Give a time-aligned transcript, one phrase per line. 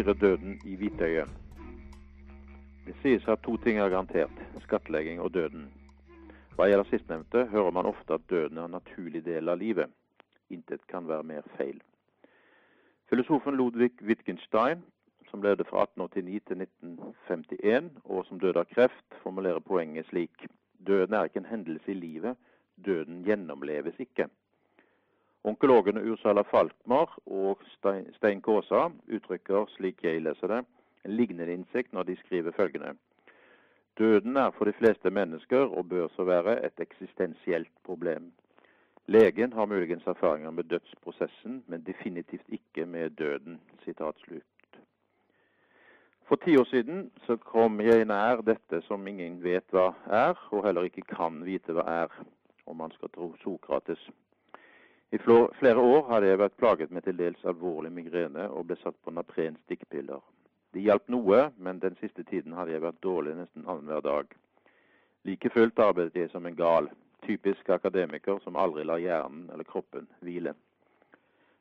[0.00, 1.28] stirrer døden i hvitøyet.
[2.86, 4.32] Det sies at to ting er garantert,
[4.64, 5.66] skattlegging og døden.
[6.56, 9.92] Hva gjelder sistnevnte, hører man ofte at døden er en naturlig del av livet.
[10.50, 11.82] Intet kan være mer feil.
[13.10, 14.80] Filosofen Ludvig Wittgenstein,
[15.30, 20.48] som levde fra 1889 til 1951, og som døde av kreft, formulerer poenget slik.
[20.86, 22.36] Døden er ikke en hendelse i livet,
[22.86, 24.30] døden gjennomleves ikke.
[25.44, 27.62] Onkologene Ursala Falkmar og
[28.16, 30.58] Stein Kaasa uttrykker, slik jeg leser det,
[31.04, 32.92] en lignende innsikt når de skriver følgende.
[33.98, 38.32] Døden er for de fleste mennesker, og bør så være, et eksistensielt problem.
[39.06, 43.60] Legen har muligens erfaringer med dødsprosessen, men definitivt ikke med døden.
[46.28, 50.66] For ti år siden så kom jeg nær dette som ingen vet hva er, og
[50.66, 52.20] heller ikke kan vite hva er,
[52.66, 54.10] om man skal tro Sokrates.
[55.12, 58.94] I flere år hadde jeg vært plaget med til dels alvorlig migrene og ble satt
[59.02, 60.20] på Napren stikkpiller.
[60.70, 64.34] Det hjalp noe, men den siste tiden hadde jeg vært dårlig nesten annenhver dag.
[65.26, 66.86] Like fullt arbeidet jeg som en gal,
[67.26, 70.54] typisk akademiker som aldri lar hjernen eller kroppen hvile.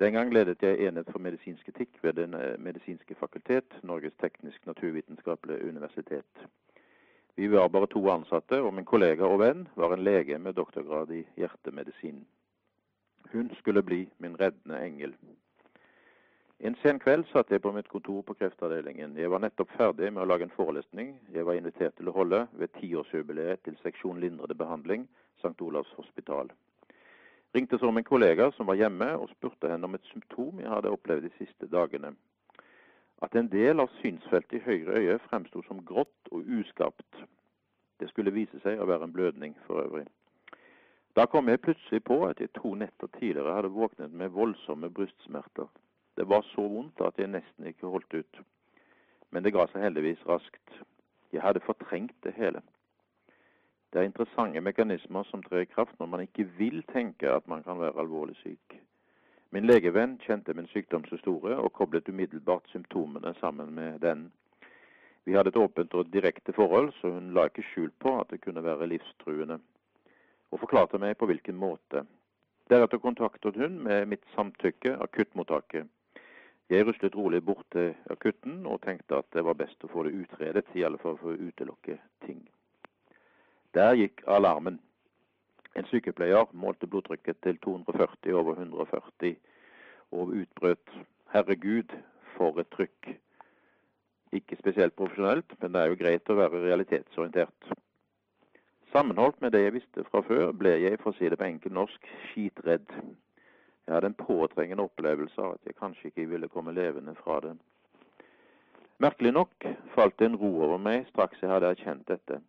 [0.00, 6.44] Den gang ledet jeg enhet for medisinsk etikk ved Den medisinske fakultet, Norges teknisk-naturvitenskapelige universitet.
[7.36, 11.10] Vi var bare to ansatte, og min kollega og venn var en lege med doktorgrad
[11.10, 12.20] i hjertemedisin.
[13.32, 15.14] Hun skulle bli min reddende engel.
[16.60, 19.16] En sen kveld satt jeg på mitt kontor på kreftavdelingen.
[19.16, 22.46] Jeg var nettopp ferdig med å lage en forelesning jeg var invitert til å holde
[22.52, 25.08] ved tiårsjubileet til seksjon lindrede behandling,
[25.40, 25.56] St.
[25.64, 26.50] Olavs hospital
[27.54, 30.92] ringte så min kollega som var hjemme, og spurte henne om et symptom jeg hadde
[30.94, 32.14] opplevd de siste dagene.
[33.22, 37.24] At en del av synsfeltet i høyre øye fremsto som grått og uskapt.
[38.00, 40.06] Det skulle vise seg å være en blødning for øvrig.
[41.16, 45.66] Da kom jeg plutselig på at jeg to netter tidligere hadde våknet med voldsomme brystsmerter.
[46.16, 48.42] Det var så vondt at jeg nesten ikke holdt ut.
[49.30, 50.76] Men det ga seg heldigvis raskt.
[51.32, 52.62] Jeg hadde fortrengt det hele.
[53.90, 57.62] Det er interessante mekanismer som trer i kraft når man ikke vil tenke at man
[57.66, 58.76] kan være alvorlig syk.
[59.50, 64.28] Min legevenn kjente min sykdomshistorie og koblet umiddelbart symptomene sammen med den.
[65.26, 68.40] Vi hadde et åpent og direkte forhold, så hun la ikke skjul på at det
[68.44, 69.58] kunne være livstruende,
[70.50, 72.04] og forklarte meg på hvilken måte.
[72.70, 75.88] Deretter kontaktet hun med mitt samtykke akuttmottaket.
[76.70, 80.14] Jeg ruslet rolig bort til akutten og tenkte at det var best å få det
[80.14, 81.96] utredet, i alle fall for å utelukke
[82.26, 82.44] ting.
[83.74, 84.78] Der gikk alarmen.
[85.74, 89.34] En sykepleier målte blodtrykket til 240 over 140
[90.10, 90.94] og utbrøt
[91.34, 91.90] 'herregud,
[92.36, 93.14] for et trykk'.
[94.32, 97.74] Ikke spesielt profesjonelt, men det er jo greit å være realitetsorientert.
[98.92, 101.74] Sammenholdt med det jeg visste fra før, ble jeg, for å si det på enkel
[101.76, 102.88] norsk, skitredd.
[103.86, 107.52] Jeg hadde en påtrengende opplevelse av at jeg kanskje ikke ville komme levende fra det.
[109.00, 112.40] Merkelig nok falt det en ro over meg straks jeg hadde erkjent dette.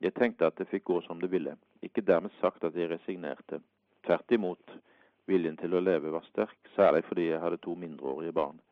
[0.00, 1.56] Jeg tenkte at det fikk gå som det ville.
[1.82, 3.58] Ikke dermed sagt at jeg resignerte.
[4.06, 4.78] Tvert imot.
[5.26, 8.62] Viljen til å leve var sterk, særlig fordi jeg hadde to mindreårige barn.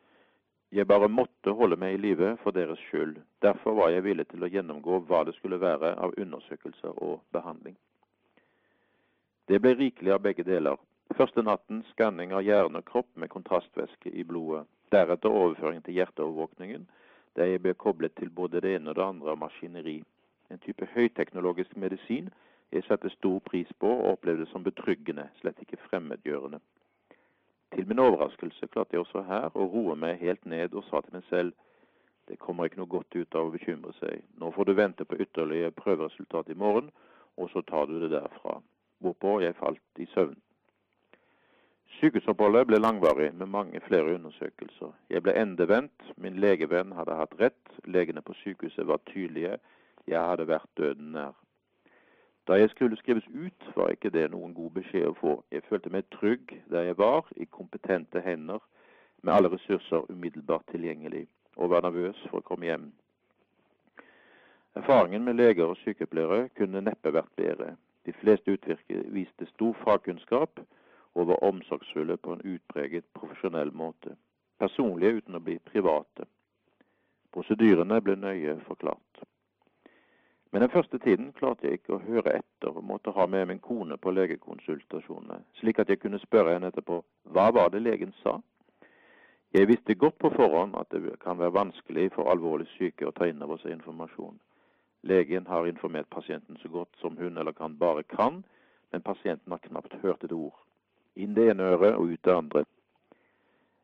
[0.71, 3.15] Jeg bare måtte holde meg i live for deres skyld.
[3.41, 7.77] Derfor var jeg villig til å gjennomgå hva det skulle være av undersøkelser og behandling.
[9.47, 10.75] Det ble rikelig av begge deler.
[11.15, 14.65] Første natten skanning av hjerne og kropp med kontrastvæske i blodet.
[14.91, 16.83] Deretter overføring til hjerteovervåkningen,
[17.35, 20.01] der jeg ble koblet til både det ene og det andre av maskineri
[20.49, 22.29] en type høyteknologisk medisin
[22.71, 26.59] jeg satte stor pris på og opplevde som betryggende, slett ikke fremmedgjørende.
[27.87, 31.23] Min overraskelse klarte jeg også her å roe meg helt ned og sa til meg
[31.29, 31.53] selv
[32.27, 34.25] det kommer ikke noe godt ut av å bekymre seg.
[34.35, 36.89] Nå får du vente på ytterligere prøveresultat i morgen,
[37.39, 38.57] og så tar du det derfra.
[38.99, 40.35] Hvorpå jeg falt i søvn.
[42.01, 44.91] Sykehusoppholdet ble langvarig, med mange flere undersøkelser.
[45.09, 49.55] Jeg ble endevendt, min legevenn hadde hatt rett, legene på sykehuset var tydelige,
[50.07, 51.37] jeg hadde vært døden nær.
[52.47, 55.33] Da jeg skulle skrives ut, var ikke det noen god beskjed å få.
[55.51, 58.61] Jeg følte meg trygg der jeg var, i kompetente hender,
[59.21, 61.25] med alle ressurser umiddelbart tilgjengelig,
[61.57, 62.87] og var nervøs for å komme hjem.
[64.79, 67.73] Erfaringen med leger og sykepleiere kunne neppe vært bedre.
[68.05, 70.61] De fleste utvirket viste stor fagkunnskap
[71.17, 74.15] og var omsorgsfulle på en utpreget profesjonell måte.
[74.61, 76.29] Personlige uten å bli private.
[77.33, 79.27] Prosedyrene ble nøye forklart.
[80.51, 83.59] Men den første tiden klarte jeg ikke å høre etter og måtte ha med min
[83.59, 87.01] kone på legekonsultasjonene, slik at jeg kunne spørre henne etterpå
[87.35, 88.37] hva var det legen sa.
[89.53, 93.27] Jeg visste godt på forhånd at det kan være vanskelig for alvorlig syke å ta
[93.27, 94.39] inn over seg informasjon.
[95.07, 98.43] Legen har informert pasienten så godt som hun eller han bare kan,
[98.91, 100.55] men pasienten har knapt hørt et ord.
[101.15, 102.63] Inn det ene øret og ut det andre.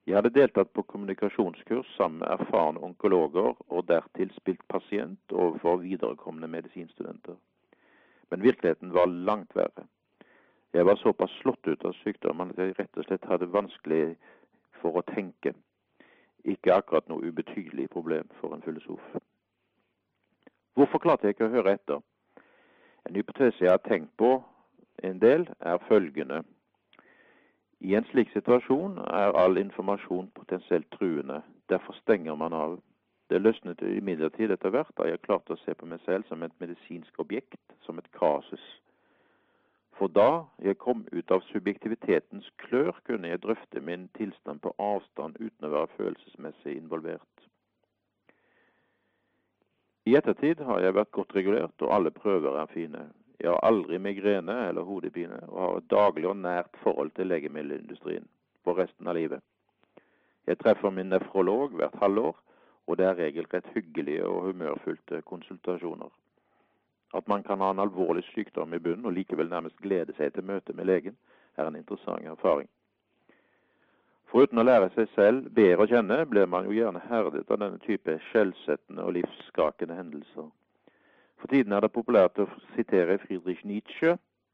[0.04, 6.48] Jeg hadde deltatt på kommunikasjonskurs sammen med erfarne onkologer og dertil spilt pasient overfor viderekomne
[6.48, 7.38] medisinstudenter.
[8.30, 9.86] Men virkeligheten var langt verre.
[10.74, 14.18] Jeg var såpass slått ut av sykdommen at jeg rett og slett hadde vanskelig
[14.82, 15.54] for å tenke.
[16.44, 19.04] Ikke akkurat noe ubetydelig problem for en filosof.
[20.76, 22.02] Hvorfor klarte jeg ikke å høre etter?
[23.08, 24.36] En hypotese jeg har tenkt på
[25.04, 26.42] en del, er følgende.
[27.84, 31.42] I en slik situasjon er all informasjon potensielt truende.
[31.70, 32.78] Derfor stenger man av.
[33.30, 36.56] Det løsnet imidlertid etter hvert da jeg klarte å se på meg selv som et
[36.64, 38.64] medisinsk objekt, som et kasus.
[40.00, 45.36] For da jeg kom ut av subjektivitetens klør, kunne jeg drøfte min tilstand på avstand
[45.42, 47.48] uten å være følelsesmessig involvert.
[50.08, 53.06] I ettertid har jeg vært godt regulert, og alle prøver er fine.
[53.44, 58.28] Jeg har aldri migrene eller hodepine, og har et daglig og nært forhold til legemiddelindustrien
[58.64, 59.44] for resten av livet.
[60.48, 62.38] Jeg treffer min nefrolog hvert halvår,
[62.88, 66.08] og det er regelrett hyggelige og humørfylte konsultasjoner.
[67.14, 70.48] At man kan ha en alvorlig sykdom i bunnen og likevel nærmest glede seg til
[70.48, 71.20] møtet med legen,
[71.58, 72.72] er en interessant erfaring.
[74.32, 77.84] Foruten å lære seg selv bedre å kjenne, blir man jo gjerne herdet av denne
[77.84, 80.48] type skjellsettende og livsskakende hendelser.
[81.44, 84.14] For tiden er det populært å sitere Friedrich Nietzsche,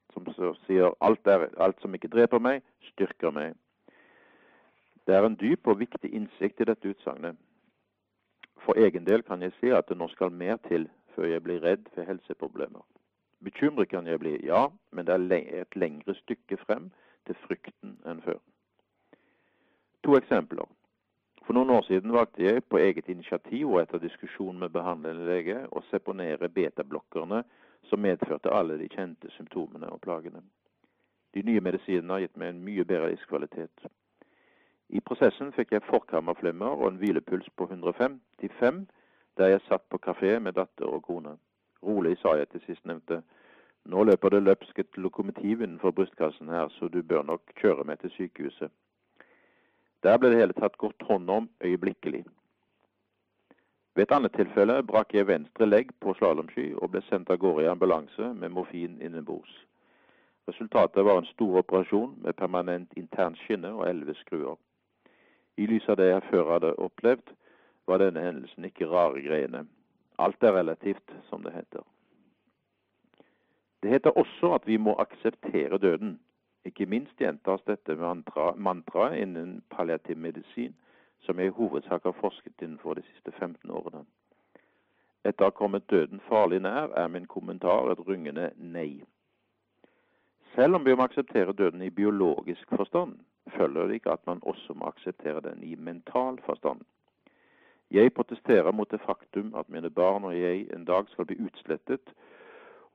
[0.09, 0.25] som
[0.65, 3.51] sier alt, er, alt som ikke dreper meg, styrker meg.
[5.05, 7.37] Det er en dyp og viktig innsikt i dette utsagnet.
[8.65, 11.61] For egen del kan jeg si at det nå skal mer til før jeg blir
[11.61, 12.81] redd for helseproblemer.
[13.45, 16.89] Bekymret kan jeg bli, ja, men det er et lengre stykke frem
[17.29, 18.41] til frykten enn før.
[20.09, 20.65] To eksempler.
[21.49, 25.55] For noen år siden valgte jeg på eget initiativ og etter diskusjon med behandlende lege
[25.73, 27.39] å seponere betablokkerne
[27.89, 30.43] som medførte alle de kjente symptomene og plagene.
[31.33, 33.89] De nye medisinene har gitt meg en mye bedre livskvalitet.
[34.93, 38.83] I prosessen fikk jeg forkammerflimmer og en hvilepuls på 155
[39.41, 41.33] der jeg satt på kafé med datter og kone.
[41.81, 43.23] Rolig sa jeg til sistnevnte.
[43.89, 48.05] Nå løper det løpsk et lokomotiv innenfor brystkassen her, så du bør nok kjøre meg
[48.05, 48.69] til sykehuset.
[50.03, 52.23] Der ble det hele tatt godt hånd om øyeblikkelig.
[53.95, 57.65] Ved et annet tilfelle brakk jeg venstre legg på slalåmsky og ble sendt av gårde
[57.65, 59.51] i ambulanse med morfin innenbords.
[60.47, 64.55] Resultatet var en stor operasjon med permanent internskinne og elleve skruer.
[65.57, 67.35] I lys av det jeg før hadde opplevd,
[67.87, 69.65] var denne hendelsen ikke rare greiene.
[70.19, 71.83] Alt er relativt, som det heter.
[73.83, 76.19] Det heter også at vi må akseptere døden.
[76.69, 80.75] Ikke minst gjentas dette mantraet mantra innen palliativ medisin,
[81.25, 84.03] som jeg i hovedsak har forsket innenfor de siste 15 årene.
[85.25, 89.01] Etter å ha kommet døden farlig nær, er min kommentar et rungende nei.
[90.53, 93.17] Selv om vi må akseptere døden i biologisk forstand,
[93.57, 96.85] følger det ikke at man også må akseptere den i mental forstand.
[97.91, 102.13] Jeg protesterer mot det faktum at mine barn og jeg en dag skal bli utslettet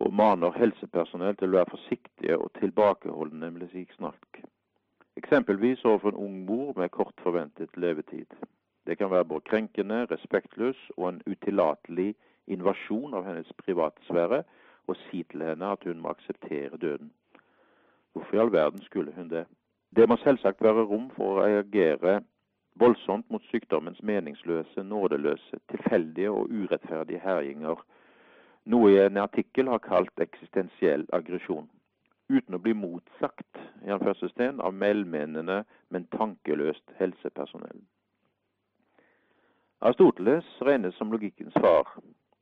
[0.00, 4.40] og maner helsepersonell til å være forsiktige og tilbakeholdne med slik snakk.
[5.20, 8.26] Eksempelvis overfor en ung mor med kort forventet levetid.
[8.86, 12.14] Det kan være både krenkende, respektløs og en utillatelig
[12.46, 14.42] invasjon av hennes privatsfære
[14.88, 17.12] å si til henne at hun må akseptere døden.
[18.12, 19.46] Hvorfor i all verden skulle hun det?
[19.96, 22.20] Det må selvsagt være rom for å reagere
[22.78, 27.78] voldsomt mot sykdommens meningsløse, nådeløse, tilfeldige og urettferdige herjinger
[28.64, 31.66] noe i en artikkel har kalt eksistensiell aggresjon,
[32.28, 37.82] uten å bli motsagt av velmenende, men tankeløst helsepersonell.
[39.84, 41.90] Aristoteles regnes som logikkens far.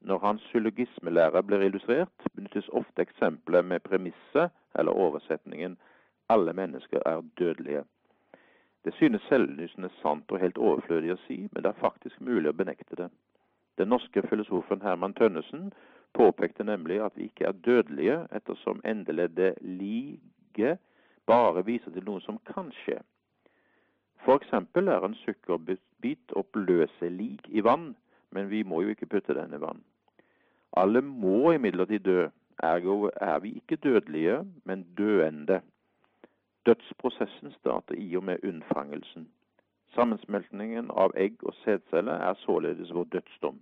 [0.07, 5.77] Når hans syllogismelære blir illustrert, benyttes ofte eksempler med premisset eller oversetningen
[6.29, 7.85] 'alle mennesker er dødelige'.
[8.85, 12.57] Det synes selvlysende sant og helt overflødig å si, men det er faktisk mulig å
[12.57, 13.11] benekte det.
[13.79, 15.73] Den norske filosofen Herman Tønnesen
[16.15, 20.77] påpekte nemlig at vi ikke er dødelige, ettersom endeleddet lige
[21.27, 22.99] bare viser til noe som kan skje.
[24.25, 24.53] F.eks.
[24.53, 27.97] er en sukkerbit oppløselig i vann,
[28.31, 29.83] men vi må jo ikke putte den i vann.
[30.77, 32.29] Alle må imidlertid dø,
[32.63, 35.61] ergo er vi ikke dødelige, men døende.
[36.67, 39.29] Dødsprosessen starter i og med unnfangelsen.
[39.95, 43.59] Sammensmeltningen av egg og sædceller er således vår dødsdom.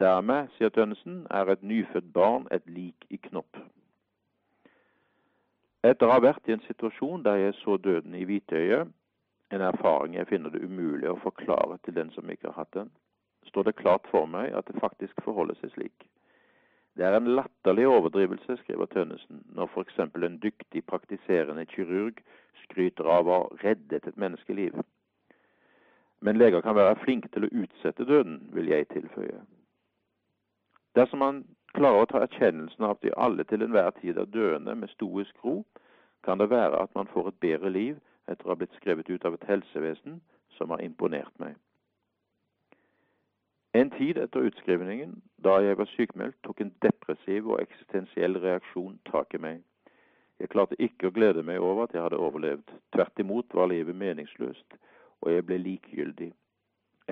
[0.00, 3.56] Dermed, sier Tønnesen, er et nyfødt barn et lik i knopp.
[5.86, 8.90] Etter å ha vært i en situasjon der jeg så døden i hvitøyet,
[9.54, 12.90] en erfaring jeg finner det umulig å forklare til den som ikke har hatt den,
[13.46, 16.06] står det klart for meg at det faktisk forholder seg slik.
[16.96, 19.98] Det er en latterlig overdrivelse, skriver Tønnesen, når f.eks.
[20.00, 22.20] en dyktig praktiserende kirurg
[22.64, 24.76] skryter av å ha reddet et menneskeliv.
[26.20, 29.44] Men leger kan være flinke til å utsette døden, vil jeg tilføye.
[30.96, 31.42] Dersom man
[31.76, 35.44] klarer å ta erkjennelsen av at de alle til enhver tid er døende med stoisk
[35.44, 35.58] ro,
[36.24, 39.24] kan det være at man får et bedre liv etter å ha blitt skrevet ut
[39.28, 40.20] av et helsevesen
[40.56, 41.54] som har imponert meg.
[43.76, 49.36] En tid etter utskrivningen, da jeg var sykmeldt, tok en depressiv og eksistensiell reaksjon tak
[49.36, 49.60] i meg.
[50.40, 52.72] Jeg klarte ikke å glede meg over at jeg hadde overlevd.
[52.96, 54.78] Tvert imot var livet meningsløst,
[55.20, 56.30] og jeg ble likegyldig.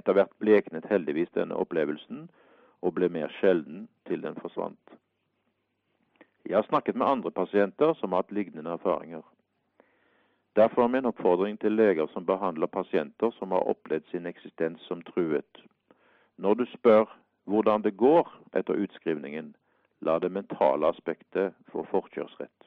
[0.01, 2.25] Etter hvert bleknet heldigvis denne opplevelsen
[2.85, 4.97] og ble mer sjelden til den forsvant.
[6.45, 9.23] Jeg har snakket med andre pasienter som har hatt lignende erfaringer.
[10.57, 15.03] Derfor er min oppfordring til leger som behandler pasienter som har opplevd sin eksistens som
[15.03, 15.65] truet.
[16.37, 17.09] Når du spør
[17.45, 19.55] hvordan det går etter utskrivningen,
[20.01, 22.64] la det mentale aspektet få forkjørsrett.